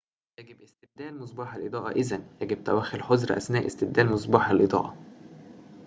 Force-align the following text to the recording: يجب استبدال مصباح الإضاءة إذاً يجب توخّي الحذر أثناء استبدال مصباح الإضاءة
يجب 0.39 0.61
استبدال 0.61 1.19
مصباح 1.19 1.55
الإضاءة 1.55 1.91
إذاً 1.91 2.23
يجب 2.41 2.63
توخّي 2.63 2.97
الحذر 2.97 3.37
أثناء 3.37 3.65
استبدال 3.65 4.11
مصباح 4.11 4.49
الإضاءة 4.49 4.97